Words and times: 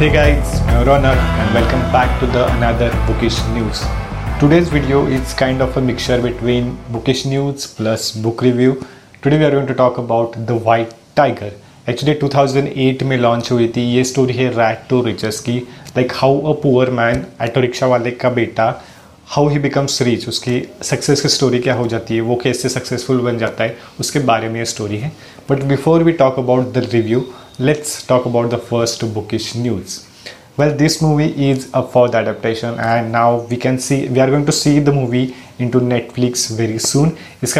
Hey 0.00 0.12
guys, 0.12 0.60
I'm 0.60 0.84
Ronak 0.86 1.16
and 1.16 1.54
welcome 1.54 1.80
back 1.90 2.20
to 2.20 2.26
the 2.26 2.40
another 2.56 2.90
bookish 3.06 3.38
news. 3.54 3.82
Today's 4.38 4.68
video 4.68 5.06
is 5.06 5.32
kind 5.32 5.62
of 5.62 5.74
a 5.78 5.80
mixture 5.80 6.20
between 6.20 6.76
bookish 6.92 7.24
news 7.24 7.66
plus 7.66 8.12
book 8.14 8.42
review. 8.42 8.84
Today 9.22 9.38
we 9.38 9.44
are 9.46 9.50
going 9.50 9.66
to 9.66 9.74
talk 9.74 9.96
about 9.96 10.36
The 10.46 10.56
White 10.66 10.92
Tiger. 11.14 11.50
Actually 11.88 12.14
2008 12.20 13.02
में 13.02 13.16
launch 13.18 13.50
हुई 13.52 13.68
थी 13.76 13.84
ये 13.92 14.04
story 14.04 14.34
है 14.34 14.48
रैट 14.56 14.86
to 14.90 15.00
riches 15.04 15.40
की 15.48 15.56
like 15.96 16.12
how 16.16 16.40
a 16.52 16.52
poor 16.62 16.90
man 17.00 17.24
auto 17.48 17.60
rickshaw 17.60 17.86
वाले 17.94 18.10
का 18.24 18.30
बेटा 18.40 18.68
हाउ 19.36 19.48
ही 19.48 19.58
बिकम्स 19.58 20.00
रिच 20.02 20.28
उसकी 20.28 20.60
सक्सेस 20.90 21.20
की 21.20 21.28
स्टोरी 21.28 21.58
क्या 21.58 21.74
हो 21.74 21.86
जाती 21.94 22.14
है 22.14 22.20
वो 22.28 22.36
कैसे 22.44 22.68
सक्सेसफुल 22.68 23.20
बन 23.30 23.38
जाता 23.38 23.64
है 23.64 23.76
उसके 24.00 24.18
बारे 24.28 24.48
में 24.48 24.60
ये 24.60 24.66
स्टोरी 24.74 24.98
है 24.98 25.12
but 25.50 25.62
before 25.72 26.02
we 26.02 26.12
talk 26.20 26.38
about 26.38 26.72
the 26.74 26.88
review 26.92 27.24
let's 27.58 28.02
talk 28.02 28.26
about 28.26 28.50
the 28.50 28.58
first 28.58 29.00
bookish 29.14 29.54
news. 29.54 30.06
Well, 30.58 30.74
this 30.76 31.00
movie 31.00 31.50
is 31.50 31.68
up 31.72 31.90
for 31.90 32.08
the 32.08 32.18
adaptation 32.18 32.78
and 32.78 33.10
now 33.10 33.40
we 33.50 33.56
can 33.56 33.78
see, 33.78 34.08
we 34.08 34.20
are 34.20 34.28
going 34.28 34.44
to 34.44 34.52
see 34.52 34.78
the 34.78 34.92
movie 34.92 35.34
into 35.58 35.80
netflix 35.80 36.50
very 36.58 36.78
soon. 36.78 37.12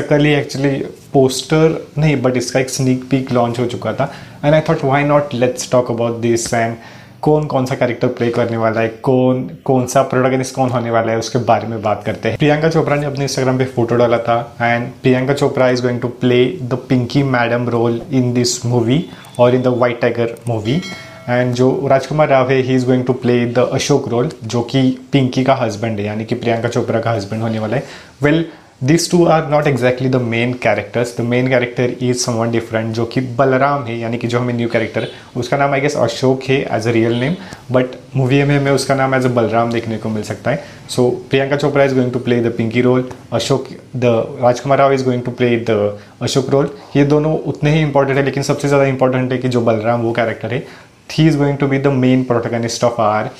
कल 0.09 0.25
ही 0.25 0.33
actually 0.35 0.77
poster 1.13 1.87
नहीं 1.99 2.21
but 2.23 2.37
इसका 2.37 2.61
एक 2.61 2.71
sneak 2.71 3.09
peek 3.11 3.33
launch 3.33 3.59
हो 3.61 3.67
चुका 3.67 3.93
था 3.95 4.13
and 4.45 4.55
I 4.55 4.61
thought 4.69 4.85
why 4.85 5.05
not 5.05 5.35
let's 5.35 5.71
talk 5.73 5.91
about 5.91 6.21
this 6.21 6.53
and 6.55 6.77
कौन 7.23 7.47
कौन 7.47 7.67
सा 7.67 7.75
कैरेक्टर 7.75 8.09
प्ले 8.09 8.31
करने 8.31 8.57
वाला 8.57 8.81
है? 8.81 8.89
कौन 8.89 9.43
कौन 9.65 9.87
सा 9.87 10.03
प्रोटोगनिस्ट 10.11 10.55
कौन 10.55 10.71
होने 10.71 10.91
वाला 10.91 11.13
है? 11.13 11.19
उसके 11.19 11.39
बारे 11.45 11.69
में 11.69 11.81
बात 11.83 12.03
करते 12.07 12.29
हैं। 12.29 12.39
प्रियंका 12.39 12.69
चोपड़ा 12.71 12.97
ने 12.97 13.07
अपने 13.07 13.25
इंस्टाग्राम 13.25 13.59
पे 13.59 13.65
फ़ोटो 13.65 13.97
डाला 13.97 14.19
था 14.29 14.57
and 14.63 14.91
Priyanka 15.03 15.35
Chopra 15.35 15.69
is 15.69 15.83
going 15.83 16.01
to 16.01 16.09
play 16.09 16.45
the 16.63 16.79
Pinky 16.89 17.23
madam 17.23 17.69
role 17.69 18.01
in 18.13 18.33
this 18.35 18.65
movie 18.67 19.05
और 19.39 19.55
in 19.55 19.63
the 19.63 19.67
White 19.67 20.01
Tiger 20.01 20.37
movie 20.49 20.83
and 21.29 21.55
जो 21.55 21.89
राजकुमार 21.89 22.29
राव 22.29 22.51
है 22.51 22.61
he 22.63 22.75
is 22.75 22.87
going 22.87 23.05
to 23.05 23.13
play 23.13 23.47
the 23.47 23.59
Ashok 23.59 24.09
role 24.09 24.31
जो 24.45 24.63
कि 24.63 24.99
पिंकी 25.13 25.45
का 25.45 25.55
हस्बैंड 25.55 25.99
है 25.99 26.07
यानी 26.07 26.25
कि 26.25 26.35
प्रियंका 26.35 26.69
चोपड़ा 26.69 27.01
का 27.01 27.11
हस्बैंड 27.11 27.43
होने 27.43 27.59
वाला 27.59 27.77
है। 27.77 27.85
Well 28.23 28.43
well, 28.43 28.66
this 28.85 29.11
two 29.11 29.25
are 29.25 29.47
not 29.51 29.67
exactly 29.67 30.09
the 30.09 30.17
main 30.23 30.53
characters 30.63 31.17
the 31.19 31.21
main 31.25 31.47
character 31.49 31.93
is 32.03 32.17
someone 32.19 32.51
different 32.51 32.93
जो 32.95 33.05
कि 33.05 33.21
बलराम 33.39 33.85
है, 33.85 33.99
यानी 33.99 34.19
कि 34.19 34.29
जो 34.29 34.39
हमें 34.39 34.53
न्यू 34.55 34.69
कैरेक्टर 34.69 35.07
उसका 35.37 35.57
नाम 35.57 35.73
आई 35.75 35.81
गेस 35.81 35.97
अशोक 35.97 36.43
है 36.49 36.59
as 36.77 36.89
a 36.89 36.91
real 36.93 37.15
name 37.21 37.37
but 37.73 37.97
movie 38.17 38.43
में 38.43 38.57
हमें 38.59 38.71
उसका 38.73 38.95
नाम 38.95 39.15
एज 39.15 39.27
अ 39.27 39.29
बलराम 39.35 39.73
देखने 39.73 39.99
को 39.99 40.09
मिल 40.09 40.23
सकता 40.23 40.51
है। 40.51 40.65
So 40.91 41.09
Priyanka 41.31 41.57
Chopra 41.57 41.85
is 41.85 41.95
going 41.95 42.13
to 42.13 42.19
play 42.19 42.41
the 42.41 42.53
Pinky 42.57 42.81
role 42.83 43.09
Ashok 43.33 43.69
the 43.97 44.05
Rajkummar 44.43 44.79
Rao 44.79 44.93
is 44.93 45.05
going 45.05 45.23
to 45.23 45.31
play 45.33 45.57
the 45.71 45.99
Ashok 46.23 46.51
role 46.51 46.71
ये 46.97 47.05
दोनों 47.07 47.37
उतने 47.39 47.75
ही 47.75 47.83
इंपॉर्टेंट 47.83 48.19
है, 48.19 48.25
लेकिन 48.25 48.43
सबसे 48.43 48.69
ज़्यादा 48.69 48.87
इंपॉर्टेंट 48.87 49.33
है 49.33 49.39
कि 49.39 49.49
जो 49.49 49.61
बलराम 49.63 50.01
वो 50.01 50.13
कैरेक्टर 50.13 50.55
है 50.55 50.67
he 51.11 51.27
is 51.29 51.39
going 51.39 51.59
to 51.59 51.67
be 51.67 51.79
the 51.79 51.97
main 51.97 52.25
protagonist 52.25 52.85
of 52.85 53.01
our 53.01 53.31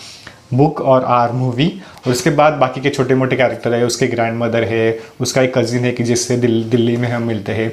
book 0.55 0.81
और 0.81 1.05
आर 1.05 1.33
मूवी 1.33 1.69
और 2.07 2.13
उसके 2.13 2.31
बाद 2.31 2.53
बाकी 2.53 2.81
के 2.81 2.91
छोटे 2.91 3.15
मोटे 3.15 3.37
कैरेक्टर 3.37 3.75
है 3.75 3.85
उसके 3.87 4.07
ग्रैंड 4.07 4.39
मदर 4.39 4.65
है 4.65 4.99
उसका 5.21 5.43
एक 5.43 5.59
कजिन 5.59 5.85
है 5.85 5.93
कि 5.93 6.05
जिससे 6.05 6.37
दिल, 6.37 6.63
दिल्ली 6.71 6.97
में 6.97 7.09
हम 7.09 7.23
मिलते 7.23 7.53
हैं। 7.53 7.73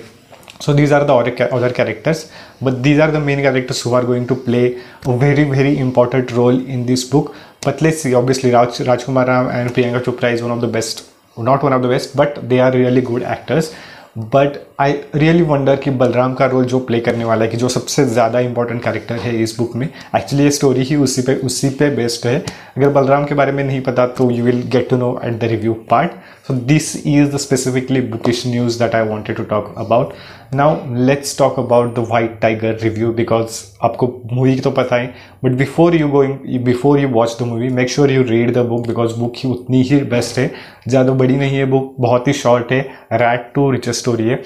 So 0.62 0.74
these 0.74 0.94
are 0.94 1.04
the 1.04 1.32
other 1.54 1.72
characters 1.72 2.26
but 2.64 2.74
these 2.84 3.00
are 3.00 3.12
the 3.12 3.16
main 3.16 3.42
characters 3.42 3.86
who 3.86 3.94
are 3.96 4.06
going 4.06 4.28
to 4.28 4.36
play 4.36 4.68
a 5.08 5.12
very 5.24 5.44
very 5.44 5.74
important 5.76 6.32
role 6.32 6.66
in 6.70 6.86
this 6.86 7.12
book 7.12 7.34
let's 7.68 8.02
see 8.04 8.14
obviously 8.14 8.52
Raj 8.52 8.82
Rajkummar 8.82 9.28
Rao 9.28 9.52
and 9.52 9.70
Priyanka 9.72 10.00
Chopra 10.00 10.30
is 10.30 10.44
one 10.44 10.52
of 10.52 10.60
the 10.60 10.70
best 10.70 11.04
not 11.40 11.64
one 11.64 11.74
of 11.74 11.82
the 11.82 11.86
best 11.86 12.18
but 12.18 12.40
they 12.40 12.60
are 12.60 12.74
really 12.74 13.02
good 13.02 13.22
actors 13.22 13.72
but 14.18 14.58
I 14.80 14.94
really 15.16 15.42
wonder 15.42 15.76
कि 15.76 15.90
बलराम 15.92 16.34
का 16.34 16.46
role 16.46 16.66
जो 16.66 16.80
play 16.80 17.00
करने 17.00 17.26
वाला 17.26 17.46
है, 17.46 17.50
कि 17.52 17.58
जो 17.58 17.70
सबसे 17.70 18.06
ज़्यादा 18.06 18.40
इंपॉर्टेंट 18.40 18.84
कैरेक्टर 18.84 19.16
है 19.16 19.36
इस 19.44 19.56
बुक 19.58 19.76
में 19.76 19.88
एक्चुअली 19.88 20.44
ये 20.44 20.52
स्टोरी 20.52 20.84
ही 20.84 20.96
उसी 20.98 21.22
पे 21.22 21.36
उसी 21.46 21.70
पे 21.70 21.90
बेस्ड 21.96 22.28
है। 22.28 22.38
अगर 22.78 22.90
बलराम 22.92 23.26
के 23.26 23.36
बारे 23.36 23.52
में 23.52 23.64
नहीं 23.64 23.82
पता 23.82 24.06
तो 24.10 24.30
you 24.32 24.44
will 24.46 24.62
get 24.72 24.90
to 24.90 24.98
know 24.98 25.20
at 25.26 25.40
the 25.40 25.50
review 25.52 25.74
part 25.90 26.12
so 26.48 26.54
this 26.54 26.96
is 26.98 27.32
the 27.34 27.38
specifically 27.38 28.02
bookish 28.04 28.46
news 28.48 28.80
that 28.80 28.96
I 28.96 29.08
wanted 29.08 29.36
to 29.36 29.44
talk 29.44 29.74
about 29.78 30.14
now 30.56 30.76
let's 31.06 31.38
talk 31.38 31.60
about 31.60 31.94
the 31.96 32.08
White 32.10 32.40
Tiger 32.42 32.78
review 32.84 33.12
because 33.14 33.62
आपको 33.84 34.08
movie 34.34 34.60
तो 34.60 34.72
पता 34.72 34.96
है 34.96 35.14
but 35.44 35.52
before 35.58 35.96
you 35.96 36.08
going 36.10 36.60
before 36.66 37.00
you 37.00 37.10
watch 37.10 37.38
the 37.40 37.46
movie 37.48 37.70
make 37.74 37.90
sure 37.90 38.12
you 38.12 38.24
read 38.24 38.54
the 38.54 38.66
book 38.68 38.88
because 38.88 39.18
book 39.20 39.34
ही 39.38 39.50
उतनी 39.52 39.82
ही 39.84 40.04
best 40.12 40.40
है। 40.40 40.52
ज़्यादा 40.88 41.14
बड़ी 41.14 41.36
नहीं 41.38 41.58
है 41.58 41.66
बुक 41.72 41.96
बहुत 42.00 42.28
ही 42.28 42.34
शॉर्ट 42.34 42.72
है। 42.72 42.82
रैट 43.14 43.52
टू 43.56 43.72
रिचेस्ट 43.72 44.02
स्टोरी 44.02 44.28
है। 44.30 44.44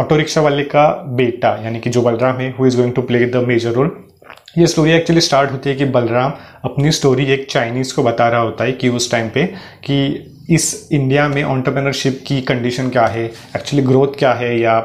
ऑटो 0.00 0.16
रिक्शा 0.16 0.40
वाले 0.40 0.62
का 0.64 0.86
बेटा, 1.16 1.48
यानी 1.64 1.80
कि 1.80 1.90
जो 1.90 2.02
बलराम 2.02 2.36
है 2.36 2.50
who 2.58 2.66
is 2.66 2.76
going 2.76 2.92
to 2.94 3.02
play 3.02 3.24
the 3.26 3.44
major 3.48 3.70
role 3.70 3.90
ये 4.58 4.66
स्टोरी 4.66 4.92
एक्चुअली 4.92 5.20
स्टार्ट 5.20 5.50
होती 5.50 5.70
है 5.70 5.74
कि 5.76 5.84
बलराम 5.86 6.32
अपनी 6.64 6.92
स्टोरी 6.92 7.24
एक 7.32 7.46
चाइनीज़ 7.50 7.94
को 7.94 8.02
बता 8.02 8.28
रहा 8.28 8.40
होता 8.40 8.64
है 8.64 8.72
कि 8.72 8.88
उस 8.88 9.10
टाइम 9.10 9.28
पे 9.28 9.44
कि 9.84 9.98
इस 10.50 10.88
इंडिया 10.92 11.26
में 11.28 11.42
ऑन्टरप्रेनरशिप 11.44 12.22
की 12.26 12.40
कंडीशन 12.42 12.88
क्या 12.90 13.06
है 13.06 13.24
एक्चुअली 13.24 13.86
ग्रोथ 13.86 14.18
क्या 14.18 14.32
है, 14.32 14.58
या 14.60 14.78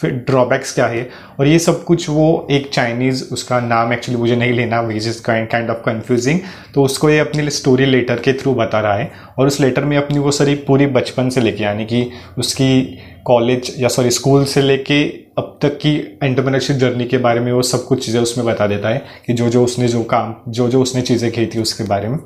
फिर 0.00 0.10
ड्रॉबैक्स 0.26 0.74
क्या 0.74 0.86
है? 0.86 1.08
और 1.40 1.46
ये 1.46 1.58
सब 1.58 1.82
कुछ 1.84 2.08
वो 2.08 2.46
एक 2.50 2.68
चाइनीज़ 2.72 3.24
उसका 3.32 3.60
नाम 3.60 3.92
एक्चुअली 3.92 4.20
मुझे 4.20 4.36
नहीं 4.36 4.52
लेना 4.52 4.80
which 4.80 5.06
is 5.06 5.20
kind 5.22 5.70
of 5.70 5.82
confusing 5.84 6.40
तो 6.74 6.82
उसको 6.84 7.10
ये 7.10 7.18
अपनी 7.18 7.50
स्टोरी 7.50 7.86
लेटर 7.86 8.20
के 8.20 8.32
थ्रू 8.32 8.54
बता 8.54 8.80
रहा 8.80 8.94
है। 8.94 9.10
और 9.38 9.46
उस 9.46 9.60
लेटर 9.60 9.84
में 9.84 9.96
अपनी 9.96 10.18
वो 10.18 10.30
सारी 10.30 10.54
पूरी 10.66 10.86
बचपन 10.88 11.28
से 11.30 11.40
लेके, 11.40 11.64
यानी 11.64 11.84
कि 11.84 12.10
उसकी 12.38 12.82
कॉलेज 13.26 13.74
या 13.78 13.88
सॉरी 13.88 14.10
स्कूल 14.10 14.44
से 14.44 14.62
लेके 14.62 15.02
अब 15.38 15.58
तक 15.62 15.76
की 15.76 15.90
एंटरप्रेन्योरशिप 16.22 16.76
जर्नी 16.76 17.04
के 17.04 17.18
बारे 17.18 17.40
में 17.40 17.52
वो 17.52 17.62
सब 17.62 17.84
कुछ 17.86 18.04
चीज़ें 18.06 18.20
उसमें 18.20 18.46
बता 18.46 18.66
देता 18.66 18.88
है 18.88 19.02
कि 19.26 19.32
जो 19.32 19.48
जो 19.48 19.64
उसने 19.64 19.88
जो 19.88 20.02
काम 20.04 20.34
जो 20.48 20.68
जो 20.68 20.80
उसने 20.82 21.02
चीज़ें 21.02 21.30
की 21.32 21.46
थी 21.46 21.60
उसके 21.60 21.84
बारे 21.84 22.08
में। 22.08 22.18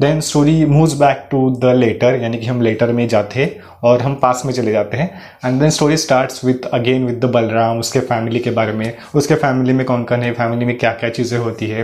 Then 0.00 0.20
story 0.20 0.64
moves 0.66 0.92
back 0.94 1.26
to 1.30 1.38
the 1.50 1.72
letter 1.76 2.20
यानी 2.22 2.38
कि 2.38 2.46
हम 2.46 2.60
लेटर 2.62 2.90
में 2.92 3.06
जाते 3.08 3.40
हैं 3.40 3.78
और 3.84 4.02
हम 4.02 4.14
पास 4.14 4.42
में 4.46 4.52
चले 4.52 4.72
जाते 4.72 4.96
हैं। 4.96 5.10
And 5.44 5.58
then 5.60 5.70
story 5.70 5.96
starts 5.96 6.44
with 6.44 6.66
again 6.72 7.06
with 7.06 7.18
the 7.20 7.30
Balram 7.30 7.78
उसके 7.78 8.00
फैमिली 8.00 8.40
के 8.40 8.50
बारे 8.50 8.72
में। 8.72 8.92
उसके 9.14 9.34
फैमिली 9.34 9.72
में 9.72 9.84
कौन 9.86 10.04
कौन 10.04 10.22
है? 10.22 10.32
फैमिली 10.32 10.64
में 10.64 10.76
क्या 10.78 10.92
क्या 10.92 11.10
चीज़ें 11.10 11.38
होती 11.38 11.66
है? 11.66 11.82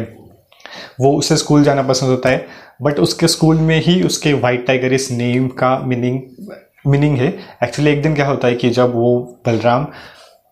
वो 1.00 1.12
उसे 1.19 1.36
स्कूल 1.36 1.64
जाना 1.64 1.82
पसंद 1.82 2.10
होता 2.10 2.28
है। 2.28 2.47
बट 2.82 2.98
उसके 2.98 3.28
स्कूल 3.28 3.56
में 3.60 3.80
ही 3.82 4.03
उसके 4.03 4.32
वाइट 4.34 4.66
टाइगर 4.66 4.92
इस 4.92 5.10
नेम 5.10 5.48
का 5.58 5.76
मीनिंग 5.78 6.20
मीनिंग 6.86 7.16
है। 7.19 7.28
एक्चुअली 7.64 7.91
एक 7.92 8.03
दिन 8.03 8.14
क्या 8.14 8.26
होता 8.26 8.48
है 8.48 8.54
कि 8.54 8.70
जब 8.70 8.94
वो 8.94 9.19
बलराम 9.47 9.86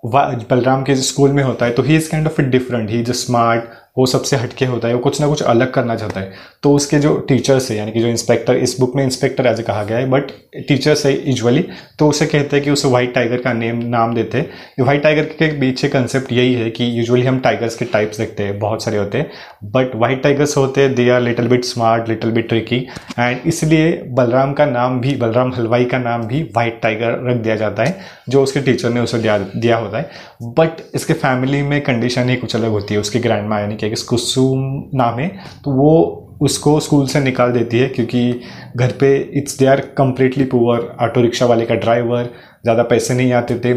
बलराम 0.05 0.83
के 0.83 0.95
स्कूल 0.97 1.33
में 1.33 1.43
होता 1.43 1.67
है 1.67 1.73
तो 1.73 1.83
he 1.83 1.97
is 1.97 2.11
kind 2.11 2.27
of 2.27 2.41
it 2.41 2.47
different 2.49 2.91
he 2.91 3.01
is 3.01 3.13
smart 3.13 3.65
वो 3.97 4.07
सबसे 4.07 4.37
हटके 4.37 4.65
होता 4.65 4.89
है, 4.89 4.95
वो 4.95 5.01
कुछ 5.01 5.21
ना 5.21 5.27
कुछ 5.29 5.43
अलग 5.43 5.73
करना 5.73 5.95
चाहता 5.97 6.21
है। 6.21 6.33
तो 6.63 6.73
उसके 6.75 6.99
जो 6.99 7.17
टीचर्स 7.29 7.71
है, 7.71 7.77
यानी 7.77 7.93
कि 7.93 8.01
जो 8.01 8.09
इंस्पेक्टर 8.09 8.57
इस 8.57 8.77
बुक 8.81 8.97
में 8.97 9.03
इंस्पेक्टर 9.05 9.47
एज 9.47 9.61
कहा 9.63 9.83
गया 9.85 9.99
है 9.99 10.09
बट 10.11 10.31
टीचर्स 10.69 11.05
है 11.07 11.13
यूजली 11.29 11.65
तो 11.99 12.09
उसे 12.09 12.27
कहते 12.27 12.57
हैं 12.57 12.65
कि 12.65 12.71
उसे 12.71 12.89
व्हाइट 12.89 13.15
टाइगर 13.15 13.41
का 13.43 13.53
नेम 13.53 13.79
नाम 13.87 14.15
देते 14.15 14.39
हैं। 14.39 14.51
व्हाइट 14.81 15.03
टाइगर 15.03 15.25
के 15.33 15.47
पीछे 15.61 15.89
कंसेप्ट 15.89 16.33
यही 16.33 16.55
है 16.55 16.71
कि 16.71 16.85
यूजुअली 16.99 17.27
हम 17.27 17.39
टाइगर्स 17.41 17.77
के 17.77 17.85
टाइप्स 17.85 18.19
देखते 18.19 18.43
हैं, 18.43 18.59
बहुत 18.59 18.85
सारे 18.85 18.97
होते 18.99 19.19
हैं। 19.19 19.31
बट 19.73 19.95
व्हाइट 19.97 20.23
टाइगर्स 20.23 20.57
होते 20.57 20.81
हैं 20.81 20.95
they 20.95 21.09
are 21.11 21.21
little 21.21 21.49
bit 21.49 21.65
smart 21.65 22.09
little 22.09 22.31
bit 22.31 22.49
tricky 22.49 22.77
and 23.19 23.47
इसलिए 23.47 23.93
बलराम 24.09 24.53
का 24.53 24.67
नाम 24.67 25.01
भी, 25.01 25.15
बलराम 25.17 25.53
हलवाई 25.55 25.85
का 25.85 25.99
नाम 25.99 26.27
भी 26.27 26.43
व्हाइट 26.45 26.81
टाइगर 26.83 27.19
रख 27.29 27.37
दिया 27.37 27.57
जाता 27.57 27.85
है, 27.85 27.99
जो 28.29 28.43
उसके 28.43 28.61
टीचर 28.61 28.91
ने 28.91 29.01
उसे 29.01 29.19
दिया 29.19 29.39
दिया 29.39 29.77
होता 29.77 29.99
है। 29.99 30.11
बट 30.59 30.83
इसके 30.95 31.13
फैमिली 31.15 31.63
में 31.63 31.81
कंडीशन 31.83 32.29
ही 32.29 32.37
कुछ 32.37 32.57
अलग 32.57 32.71
होती 32.71 32.95
है, 32.95 33.01
उसकी 33.01 33.19
ग्रैंड 33.19 33.49
माँ, 33.49 33.61
यानी 33.61 33.77
कि 33.91 34.03
कुसुम 34.09 34.61
नाम 34.95 35.19
है 35.19 35.29
तो 35.65 35.71
वो 35.71 36.19
उसको 36.43 36.79
स्कूल 36.81 37.07
से 37.07 37.21
निकाल 37.21 37.53
देती 37.53 37.79
है 37.79 37.89
क्योंकि 37.89 38.41
घर 38.77 38.93
पे 39.01 39.17
it's 39.39 39.59
they 39.59 39.67
are 39.67 39.81
completely 39.99 40.45
poor 40.45 40.81
auto 41.01 41.21
rickshaw 41.21 41.47
वाले 41.47 41.67
का 41.67 41.75
ड्राइवर 41.75 42.25
ज़्यादा 42.65 42.83
पैसे 42.83 43.15
नहीं 43.15 43.33
आते 43.33 43.55
थे। 43.59 43.75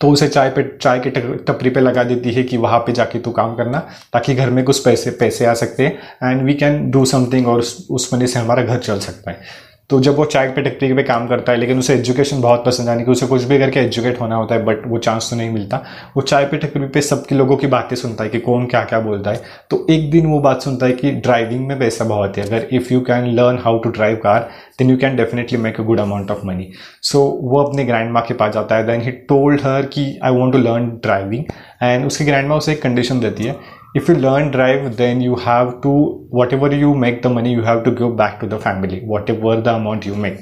तो 0.00 0.08
उसे 0.10 0.28
चाय 0.28 0.50
पे, 0.50 0.62
चाय 0.82 0.98
के 0.98 1.10
टपरी 1.10 1.70
पे 1.70 1.80
लगा 1.80 2.02
देती 2.04 2.32
है 2.32 2.42
कि 2.42 2.56
वहाँ 2.56 2.78
पे 2.78 2.92
जाके 2.92 3.18
तू 3.18 3.30
काम 3.30 3.54
करना, 3.56 3.78
ताकि 4.12 4.34
घर 4.34 4.50
में 4.50 4.64
कुछ 4.64 4.84
पैसे 4.84 5.10
पैसे 5.10 5.46
आ 5.46 5.54
सकते 5.54 5.86
हैं। 5.86 6.30
And 6.30 6.42
we 6.42 6.54
can 6.54 6.90
do 6.90 7.04
something 7.04 7.48
और 7.48 7.58
उस 7.58 8.10
मनी 8.14 8.26
से 8.26 8.38
हमारा 8.38 8.62
घर 8.62 8.78
चल 8.78 8.98
सकता 8.98 9.30
है। 9.30 9.40
तो 9.90 9.98
जब 10.00 10.16
वो 10.16 10.24
चाय 10.24 10.48
पे 10.48 10.62
टक्री 10.62 10.92
पे 10.94 11.02
काम 11.02 11.26
करता 11.28 11.52
है, 11.52 11.58
लेकिन 11.58 11.78
उसे 11.78 11.94
एजुकेशन 11.94 12.40
बहुत 12.40 12.64
पसंद 12.66 12.88
आने 12.88 13.04
कि 13.04 13.10
उसे 13.10 13.26
कुछ 13.26 13.42
भी 13.44 13.58
करके 13.58 13.80
एजुकेट 13.80 14.20
होना 14.20 14.36
होता 14.36 14.54
है 14.54 14.64
बट 14.64 14.86
वो 14.86 14.98
चांस 14.98 15.28
तो 15.30 15.36
नहीं 15.36 15.50
मिलता। 15.50 15.82
वो 16.16 16.22
चाय 16.22 16.44
पे 16.46 16.56
टक्री 16.58 16.86
पे 16.86 17.00
सबके 17.02 17.34
लोगों 17.34 17.56
की 17.56 17.66
बातें 17.66 17.94
सुनता 17.96 18.24
है 18.24 18.30
कि 18.30 18.38
कौन 18.40 18.66
क्या 18.66 18.82
क्या 18.84 19.00
बोलता 19.00 19.30
है। 19.30 19.42
तो 19.70 19.86
एक 19.90 20.10
दिन 20.10 20.26
वो 20.26 20.40
बात 20.40 20.62
सुनता 20.62 20.86
है 20.86 20.92
कि 20.92 21.10
ड्राइविंग 21.12 21.66
में 21.68 21.78
पैसा 21.78 22.04
बहुत 22.04 22.38
है। 22.38 22.46
अगर 22.46 22.66
if 22.72 22.92
you 22.92 23.00
can 23.02 23.26
learn 23.34 23.58
how 23.64 23.78
to 23.78 23.90
drive 23.90 24.16
car 24.16 24.48
then 24.78 24.90
you 24.90 24.96
can 24.96 25.16
definitely 25.16 25.58
make 25.58 25.80
a 25.80 25.84
good 25.84 26.00
amount 26.00 26.30
of 26.30 26.46
money 26.46 26.70
so 27.02 27.20
वो 27.42 27.62
अपने 27.62 27.84
ग्रैंड 27.84 28.10
माँ 28.12 28.22
के 28.28 28.34
पास 28.34 28.54
जाता 28.54 28.76
है। 28.76 28.86
देन 28.86 29.02
ही 29.02 29.10
टोल्ड 29.28 29.60
हर 29.60 29.86
कि 29.94 30.06
I 30.24 30.32
want 30.32 30.52
to 30.52 30.58
learn 30.60 30.88
driving 31.02 31.44
and 31.82 32.06
उसकी 32.06 32.24
ग्रैंड 32.24 32.48
माँ 32.48 32.56
उसे 32.56 32.72
एक 32.72 32.82
कंडीशन 32.82 33.20
देती 33.20 33.44
है 33.44 33.56
if 33.94 34.08
you 34.08 34.14
learn 34.16 34.50
drive, 34.50 34.86
then 34.96 35.20
you 35.20 35.36
have 35.36 35.80
to, 35.82 35.90
whatever 36.38 36.70
you 36.74 36.94
make 36.94 37.22
the 37.22 37.30
money, 37.34 37.52
you 37.52 37.62
have 37.62 37.82
to 37.84 37.92
give 38.00 38.16
back 38.16 38.40
to 38.40 38.46
the 38.46 38.58
family, 38.58 39.00
whatever 39.12 39.56
the 39.62 39.74
amount 39.80 40.08
you 40.10 40.22
make. 40.26 40.38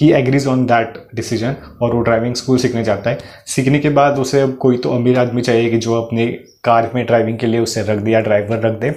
he 0.00 0.10
agrees 0.12 0.46
on 0.46 0.64
that 0.66 0.94
decision 1.14 1.54
और 1.82 1.94
वो 1.94 2.00
driving 2.02 2.34
school 2.34 2.58
सीखने 2.58 2.82
जाता 2.84 3.10
है। 3.10 3.18
सीखने 3.46 3.78
के 3.78 3.90
बाद 3.90 4.18
उसे 4.18 4.40
अब 4.40 4.56
कोई 4.62 4.76
तो 4.76 4.90
अमीर 4.94 5.18
आदमी 5.18 5.42
चाहिए 5.42 5.70
कि 5.70 5.78
जो 5.78 6.00
अपने 6.02 6.26
कार 6.64 6.90
में 6.94 7.04
ड्राइविंग 7.06 7.38
के 7.38 7.46
लिए 7.46 7.60
उसे 7.60 7.82
रख 7.82 7.98
दिया 7.98 8.20
ड्राइवर 8.20 8.66
रख 8.66 8.78
दे। 8.80 8.90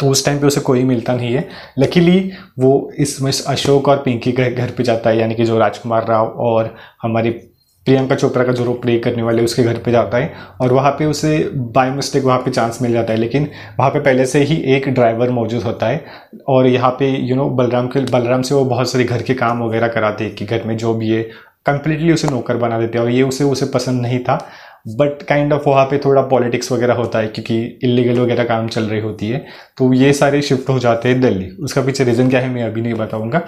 तो 0.00 0.08
उस 0.10 0.24
टाइम 0.26 0.38
पे 0.40 0.46
उसे 0.46 0.60
कोई 0.60 0.84
मिलता 0.84 1.14
नहीं 1.14 1.32
है। 1.34 1.48
लकीली 1.78 2.20
वो 2.58 2.90
इसमें 2.98 3.30
अशोक 3.46 3.88
और 3.88 4.02
पिंकी 4.04 4.32
के 4.32 4.50
घर 4.50 4.70
पे 4.76 4.82
जाता 4.82 5.10
है, 5.10 5.18
यानी 5.18 5.34
कि 5.34 5.44
जो 5.44 5.58
राजकुमार 5.58 6.06
राव 6.08 6.26
और 6.26 6.74
हमारी 7.02 7.30
प्रियंका 7.88 8.14
चोपड़ा 8.14 8.44
का 8.44 8.52
जो 8.52 8.64
रोल 8.64 8.74
प्ले 8.78 8.98
करने 8.98 9.22
वाले, 9.22 9.42
उसके 9.44 9.62
घर 9.62 9.78
पे 9.78 9.90
जाता 9.92 10.18
है 10.18 10.32
और 10.60 10.72
वहाँ 10.72 10.90
पे 10.92 11.04
उसे 11.06 11.38
बाय 11.74 11.90
मिस्टेक 11.90 12.24
वहाँ 12.24 12.38
पे 12.38 12.50
चांस 12.50 12.78
मिल 12.82 12.92
जाता 12.92 13.12
है। 13.12 13.18
लेकिन 13.18 13.48
वहाँ 13.78 13.90
पे 13.90 14.00
पहले 14.00 14.26
से 14.26 14.42
ही 14.42 14.56
एक 14.74 14.88
ड्राइवर 14.88 15.30
मौजूद 15.30 15.62
होता 15.62 15.86
है 15.86 16.04
और 16.48 16.66
यहाँ 16.66 16.90
पे 16.90 17.08
यू 17.08 17.36
नो 17.36 17.48
बलराम 17.50 17.86
के, 17.86 18.00
बलराम 18.02 18.42
से 18.42 18.54
वो 18.54 18.64
बहुत 18.66 18.90
सारे 18.90 19.04
घर 19.04 19.22
के 19.22 19.34
काम 19.34 19.62
वगैरह 19.62 19.88
कराते 19.88 20.24
हैं 20.24 20.34
कि 20.34 20.44
घर 20.46 20.62
में 20.66 20.76
जो 20.76 20.94
भी 20.94 21.08
है 21.08 21.22
कंप्लीटली 21.66 22.12
उसे 22.12 22.28
नौकर 22.28 22.56
बना 22.56 22.78
देते 22.78 22.98
हैं 22.98 23.04
और 23.04 23.10
ये 23.10 23.22
उसे 23.22 23.44
उसे 23.44 23.66
पसंद 23.74 24.02
नहीं 24.02 24.18
था। 24.18 24.38
बट 24.86 25.22
काइंड 25.22 25.52
ऑफ़ 25.52 25.68
वहाँ 25.68 25.84
पे 25.86 25.98
थोड़ा 25.98 26.22
पॉलिटिक्स 26.24 26.70
वगैरह 26.72 26.94
होता 26.94 27.18
है, 27.18 27.26
क्योंकि 27.28 27.58
इलीगल 27.84 28.20
वगैरह 28.20 28.44
काम 28.44 28.68
चल 28.68 28.84
रही 28.84 29.00
होती 29.00 29.28
है 29.28 29.44
तो 29.78 29.92
ये 29.94 30.12
सारे 30.12 30.42
शिफ्ट 30.42 30.68
हो 30.70 30.78
जाते 30.78 31.08
हैं 31.08 31.20
दिल्ली। 31.20 31.48
उसका 31.60 31.82
पीछे 31.82 32.04
रीज़न 32.04 32.30
क्या 32.30 32.40
है, 32.40 32.48
मैं 32.48 32.62
अभी 32.64 32.82
नहीं 32.82 32.94
बताऊँगा। 32.94 33.42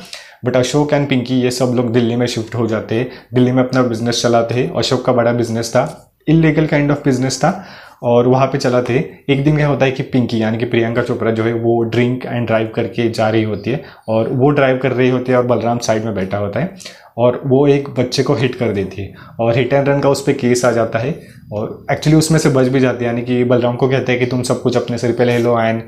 बट 0.45 0.57
अशोक 0.57 0.93
एंड 0.93 1.09
पिंकी 1.09 1.41
ये 1.41 1.51
सब 1.51 1.73
लोग 1.77 1.93
दिल्ली 1.93 2.17
में 2.17 2.27
शिफ्ट 2.29 2.55
हो 2.55 2.67
जाते 2.67 2.95
हैं। 2.95 3.11
दिल्ली 3.35 3.53
में 3.53 3.63
अपना 3.63 3.83
बिज़नेस 3.85 4.23
चलाते 4.23 4.55
हैं। 4.55 4.71
अशोक 4.73 5.05
का 5.05 5.13
बड़ा 5.13 5.33
बिज़नेस 5.35 5.71
था 5.71 6.07
इलीगल 6.29 6.67
काइंड 6.67 6.91
ऑफ़ 6.91 7.05
बिज़नेस 7.05 7.39
था, 7.39 7.65
और 8.03 8.27
वहाँ 8.29 8.47
पे 8.47 8.59
चला 8.59 8.81
थे 8.83 8.99
एक 9.31 9.43
दिन 9.45 9.57
क्या 9.57 9.67
होता 9.69 9.85
है 9.85 9.93
कि 9.93 10.03
पिंकी 10.05 10.41
यानी 10.43 10.59
कि 10.59 10.65
प्रियंका 10.65 11.03
चोपड़ा 11.03 11.31
जो 11.31 11.43
है, 11.43 11.53
वो 11.55 11.83
ड्रिंक 11.85 12.25
एंड 12.27 12.47
ड्राइव 12.47 12.71
करके 12.75 13.09
जा 13.11 13.29
रही 13.31 13.43
होती 13.43 13.71
है, 13.71 13.83
और 14.09 14.29
वो 14.31 14.51
ड्राइव 14.51 14.79
कर 14.79 14.93
रही 14.93 15.09
होती 15.11 15.33
है 15.33 15.39
और 15.39 15.47
बलराम 15.47 15.79
साइड 15.79 16.05
में 16.05 16.15
बैठा 16.15 16.39
होता 16.39 16.61
है। 16.61 16.75
और 17.21 17.41
वो 17.47 17.67
एक 17.69 17.89
बच्चे 17.91 18.23
को 18.23 18.35
हिट 18.35 18.55
कर 18.55 18.73
देती 18.73 19.03
है। 19.03 19.15
और 19.41 19.57
हिट 19.57 19.73
एंड 19.73 19.89
रन 19.89 20.01
का 20.01 20.09
उस 20.09 20.23
पर 20.27 20.33
केस 20.35 20.65
आ 20.65 20.71
जाता 20.71 20.99
है। 20.99 21.19
और 21.53 21.85
एक्चुअली 21.93 22.19
उसमें 22.19 22.39
से 22.39 22.49
बच 22.51 22.69
भी 22.69 22.81
जाती 22.81 23.05
है। 23.05 23.11
यानी 23.11 23.23
कि 23.23 23.43
बलराम 23.45 23.77
को 23.77 23.89
कहते 23.89 24.13
हैं 24.13 24.21
कि 24.21 24.27
तुम 24.27 24.43
सब 24.43 24.63
कुछ 24.63 24.77
अपने 24.77 24.99
सिर 24.99 25.13
पे 25.13 25.25
ले 25.25 25.39
लो 25.39 25.59
एंड 25.61 25.83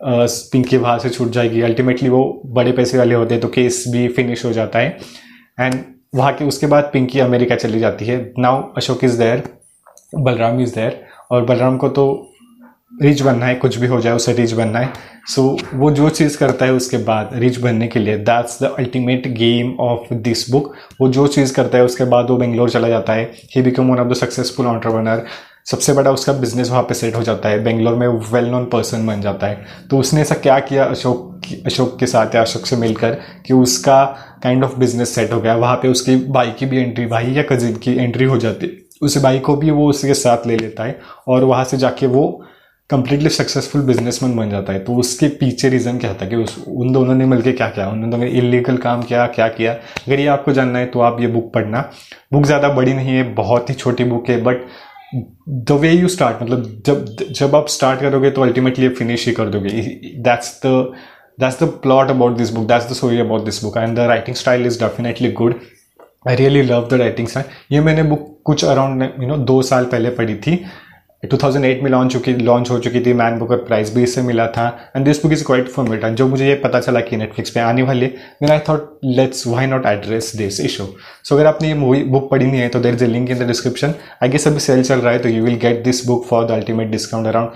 पिंकी 0.00 0.76
वहाँ 0.76 0.98
से 0.98 1.10
छूट 1.10 1.30
जाएगी। 1.30 1.60
अल्टीमेटली 1.62 2.08
वो 2.08 2.22
बड़े 2.46 2.72
पैसे 2.72 2.98
वाले 2.98 3.14
होते 3.14 3.34
हैं 3.34 3.40
तो 3.40 3.48
केस 3.48 3.84
भी 3.88 4.06
फिनिश 4.08 4.44
हो 4.44 4.52
जाता 4.52 4.78
है। 4.78 4.96
एंड 5.60 5.74
वहाँ 6.14 6.32
के 6.32 6.44
उसके 6.44 6.66
बाद 6.66 6.90
पिंकी 6.92 7.20
अमेरिका 7.20 7.56
चली 7.56 7.78
जाती 7.80 8.04
है। 8.04 8.18
Now 8.38 8.62
Ashok 8.76 9.04
is 9.04 9.18
there 9.18 9.42
Balram 10.14 10.60
is 10.60 10.74
there 10.74 11.04
और 11.30 11.44
बलराम 11.44 11.76
को 11.76 11.88
तो 11.88 12.06
रिच 13.02 13.20
बनना 13.22 13.46
है 13.46 13.54
कुछ 13.54 13.76
भी 13.76 13.86
हो 13.86 14.00
जाए 14.00 14.12
उसे 14.12 14.32
रिच 14.32 14.52
बनना 14.52 14.78
है। 14.78 14.92
सो 15.28 15.42
so, 15.56 15.64
वो 15.74 15.90
जो 15.90 16.08
चीज़ 16.08 16.38
करता 16.38 16.64
है 16.64 16.72
उसके 16.72 16.96
बाद 16.96 17.30
रिच 17.32 17.58
बनने 17.58 17.86
के 17.86 18.00
लिए 18.00 18.16
that's 18.16 18.62
the 18.62 18.74
ultimate 18.78 19.26
game 19.28 19.74
of 19.80 20.14
this 20.14 20.50
book 20.50 20.72
वो 21.00 21.08
जो 21.08 21.26
चीज़ 21.26 21.54
करता 21.54 21.78
है 21.78 21.84
उसके 21.84 22.04
बाद 22.04 22.30
वो 22.30 22.36
बेंगलोर 22.36 22.70
चला 22.70 22.88
जाता 22.88 23.12
है। 23.12 23.30
He 23.56 23.62
become 23.62 23.90
one 23.90 23.98
of 23.98 24.08
the 24.08 24.14
successful 24.14 24.66
entrepreneur 24.66 25.24
सबसे 25.64 25.92
बड़ा 25.92 26.10
उसका 26.10 26.32
बिज़नेस 26.32 26.70
वहाँ 26.70 26.82
पे 26.82 26.94
सेट 26.94 27.16
हो 27.16 27.22
जाता 27.22 27.48
है। 27.48 27.62
बेंगलोर 27.64 27.94
में 27.94 28.06
वेल 28.32 28.44
नोन 28.44 28.64
पर्सन 28.64 29.06
बन 29.06 29.20
जाता 29.20 29.46
है। 29.46 29.66
तो 29.90 29.98
उसने 29.98 30.20
ऐसा 30.20 30.34
क्या 30.34 30.58
किया 30.60 30.84
अशोक 30.84 31.40
अशोक 31.66 31.98
के 31.98 32.06
साथ 32.06 32.34
या 32.34 32.40
अशोक 32.40 32.66
से 32.66 32.76
मिलकर 32.76 33.18
कि 33.46 33.54
उसका 33.54 34.04
काइंड 34.42 34.64
ऑफ़ 34.64 34.78
बिज़नेस 34.78 35.14
सेट 35.14 35.32
हो 35.32 35.40
गया। 35.40 35.54
वहाँ 35.54 35.76
पे 35.76 35.88
उसकी 35.88 36.16
भाई 36.16 36.50
की 36.50 36.66
भी 36.66 36.78
एंट्री 36.78 37.06
भाई 37.06 37.32
या 37.32 37.42
कजिन 37.42 37.76
की 37.76 37.96
एंट्री 37.96 38.24
हो 38.24 38.38
जाती। 38.38 38.66
है 38.66 38.84
उस 39.02 39.22
भाई 39.22 39.38
को 39.38 39.56
भी 39.56 39.70
वो 39.70 39.88
उसके 39.88 40.14
साथ 40.14 40.46
ले 40.46 40.56
लेता 40.56 40.84
है 40.84 40.98
और 41.28 41.44
वहाँ 41.44 41.64
से 41.64 41.76
जाके 41.76 42.06
वो 42.06 42.44
कंप्लीटली 42.90 43.28
सक्सेसफुल 43.30 43.82
बिजनेसमैन 43.82 44.36
बन 44.36 44.50
जाता 44.50 44.72
है 44.72 44.78
तो 44.84 44.94
उसके 44.96 45.28
पीछे 45.38 45.68
रीज़न 45.68 45.98
क्या 45.98 46.12
था 46.14 46.26
कि 46.26 46.36
उस, 46.36 46.56
उन 46.68 46.92
दोनों 46.92 47.14
ने 47.14 47.24
मिलकर 47.26 47.52
क्या 47.52 47.68
किया? 47.68 47.88
उन 47.88 48.00
दोनों 48.00 48.18
ने 48.18 48.28
इलीगल 48.30 48.76
काम 48.78 49.02
किया, 49.02 49.26
क्या 49.28 49.48
किया? 49.48 49.72
अगर 49.72 50.20
ये 50.20 50.26
आपको 50.28 50.52
जानना 50.52 50.78
है 50.78 50.86
तो 50.86 51.00
आप 51.00 51.20
ये 51.20 51.26
बुक 51.28 51.52
पढ़ना। 51.54 51.80
बुक 52.32 52.44
ज़्यादा 52.46 52.68
बड़ी 52.70 52.94
नहीं 52.94 53.16
है, 53.16 53.22
बहुत 53.34 53.70
ही 53.70 53.74
छोटी 53.74 54.04
बुक 54.04 54.28
है 54.30 54.42
but 54.42 54.64
the 55.48 55.78
way 55.80 55.90
you 55.90 56.08
start 56.08 56.42
मतलब 56.42 56.82
जब 56.86 57.32
जब 57.32 57.56
आप 57.56 57.68
स्टार्ट 57.68 58.00
करोगे 58.00 58.30
तो 58.30 58.42
अल्टीमेटली 58.42 58.88
फिनिश 58.90 59.26
ही 59.26 59.32
कर 59.32 59.48
दोगे। 59.48 59.70
That's 60.22 60.54
the 60.64 60.94
that's 61.38 61.62
the 61.62 61.66
plot 61.82 62.10
about 62.10 62.36
this 62.36 62.50
book 62.50 62.66
that's 62.68 62.90
the 62.90 62.94
story 62.94 63.18
about 63.20 63.44
this 63.44 63.62
book 63.64 63.76
and 63.76 63.96
the 63.96 64.06
writing 64.08 64.36
style 64.36 64.66
is 64.66 64.78
definitely 64.80 65.32
good 65.32 65.60
I 66.28 66.36
really 66.36 66.62
love 66.62 66.88
the 66.90 66.94
writing 67.00 67.28
style 67.28 67.74
ये 67.74 67.80
मैंने 67.80 68.02
बुक 68.04 68.34
कुछ 68.44 68.64
around 68.64 69.02
you 69.02 69.26
know 69.28 69.36
दो 69.46 69.60
साल 69.64 69.84
पहले 69.84 70.10
पढ़ी 70.10 70.34
थी। 70.36 70.64
2008 71.22 71.82
में 71.82 71.90
launch 71.90 72.12
चुकी 72.12 72.32
लॉन्च 72.34 72.70
हो 72.70 72.78
चुकी 72.78 73.00
थी 73.00 73.12
मैन 73.12 73.38
बुकर 73.38 73.56
प्राइस 73.64 73.94
भी 73.94 74.02
इससे 74.02 74.22
मिला 74.22 74.46
था 74.48 74.66
and 74.96 75.04
this 75.04 75.22
book 75.22 75.32
is 75.32 75.44
quite 75.44 75.68
for 75.68 75.94
and 75.94 76.16
जो 76.16 76.26
मुझे 76.28 76.48
ये 76.48 76.54
पता 76.64 76.80
चला 76.80 77.00
कि 77.00 77.16
नेटफ्लिक्स 77.16 77.50
पे 77.50 77.60
आने 77.60 77.82
वाली 77.82 78.06
then 78.06 78.50
I 78.50 78.58
thought 78.68 78.98
let's 79.06 79.46
why 79.46 79.66
not 79.66 79.86
address 79.86 80.32
this 80.36 80.60
issue 80.60 80.86
so 81.24 81.34
अगर 81.34 81.46
आपने 81.46 81.68
ये 81.68 81.74
मूवी 81.74 82.02
बुक 82.06 82.28
पढ़ी 82.30 82.46
नहीं 82.46 82.60
है 82.60 82.68
तो 82.68 82.80
there 82.80 82.94
is 82.94 83.04
a 83.04 83.06
link 83.06 83.30
in 83.30 83.38
the 83.38 83.46
description 83.46 83.94
I 84.22 84.28
guess 84.28 84.46
अभी 84.46 84.60
सेल 84.60 84.82
चल 84.82 84.98
रहा 84.98 85.12
है 85.12 85.18
तो 85.18 85.28
you 85.28 85.44
will 85.44 85.56
get 85.58 85.82
this 85.84 86.06
book 86.06 86.26
for 86.26 86.46
the 86.46 86.50
ultimate 86.52 86.90
discount 86.90 87.26
around 87.26 87.50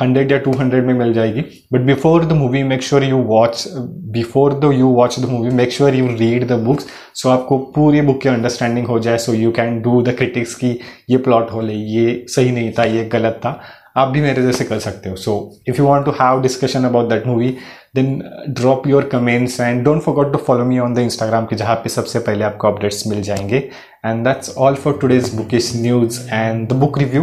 hundred 0.00 0.32
या 0.32 0.38
टू 0.38 0.52
हंड्रेड 0.52 0.86
में 0.86 0.94
मिल 0.94 1.12
जाएगी। 1.12 1.40
But 1.72 1.80
before 1.80 2.24
the 2.24 2.32
movie 2.32 2.62
make 2.62 2.82
sure 2.82 3.04
you 3.04 3.16
watch 3.24 3.64
before 4.12 4.54
the 4.54 4.72
you 4.74 4.88
watch 4.88 5.18
the 5.20 5.28
movie 5.28 5.50
make 5.50 5.72
sure 5.72 5.94
you 5.94 6.06
read 6.08 6.46
the 6.48 6.58
books 6.60 6.86
so 7.14 7.28
आपको 7.28 7.58
पूरी 7.74 8.00
book 8.00 8.20
की 8.22 8.28
understanding 8.28 8.86
हो 8.86 8.98
जाए 8.98 9.18
so 9.18 9.34
you 9.34 9.50
can 9.52 9.80
do 9.82 10.00
the 10.02 10.14
critics 10.16 10.54
की 10.54 10.78
ये 11.10 11.16
प्लॉट 11.18 11.52
हो 11.52 11.60
ले, 11.60 11.72
ये 11.72 12.24
सही 12.28 12.50
नहीं 12.50 12.72
था, 12.72 12.84
ये 12.84 13.04
गलत 13.04 13.40
था। 13.44 13.60
आप 13.96 14.08
भी 14.08 14.20
मेरे 14.20 14.42
जैसे 14.42 14.64
कर 14.64 14.78
सकते 14.78 15.10
हो। 15.10 15.16
So 15.16 15.32
if 15.68 15.78
you 15.78 15.86
want 15.86 16.04
to 16.06 16.10
have 16.20 16.40
discussion 16.42 16.84
about 16.84 17.08
that 17.08 17.26
movie 17.26 17.48
then 17.94 18.22
drop 18.48 18.86
your 18.88 19.08
comments 19.12 19.60
and 19.60 19.82
don't 19.84 20.02
forgot 20.02 20.32
to 20.32 20.38
follow 20.38 20.64
me 20.64 20.78
on 20.78 20.94
the 20.94 20.98
Instagram 20.98 21.46
की, 21.46 21.56
जहाँ 21.56 21.74
पे 21.76 21.88
सबसे 21.90 22.18
पहले 22.18 22.44
आपको 22.44 22.68
अपडेट्स 22.68 23.06
मिल 23.06 23.22
जाएँगे। 23.22 23.56
And 24.06 24.24
that's 24.24 24.54
all 24.58 24.74
for 24.74 24.98
today's 25.00 25.34
book 25.34 25.54
is 25.54 25.70
news 25.82 26.20
and 26.30 26.68
the 26.68 26.72
book 26.72 26.98
review 26.98 27.22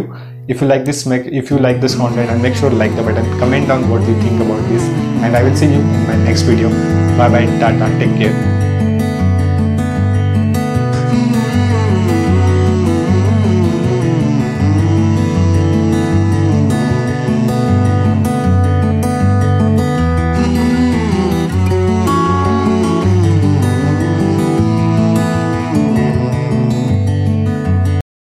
if 0.50 0.60
you 0.60 0.66
like 0.66 0.84
this 0.84 1.06
make 1.06 1.26
if 1.40 1.50
you 1.50 1.58
like 1.58 1.80
this 1.80 1.94
content 1.94 2.30
and 2.30 2.42
make 2.42 2.56
sure 2.60 2.70
to 2.70 2.76
like 2.76 2.94
the 2.96 3.02
button. 3.02 3.26
Comment 3.38 3.68
down 3.68 3.88
what 3.88 4.06
you 4.08 4.14
think 4.22 4.40
about 4.46 4.62
this. 4.68 4.82
And 5.24 5.36
i 5.36 5.42
will 5.42 5.56
see 5.56 5.66
you 5.66 5.80
in 5.80 6.06
my 6.06 6.16
next 6.24 6.42
video. 6.42 6.70
Bye 7.18 7.28
bye 7.36 7.46
tata. 7.60 7.92
Take 8.00 8.16
care 8.22 8.59